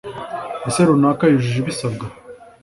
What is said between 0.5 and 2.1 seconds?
Ese runaka yujuje ibisabwa?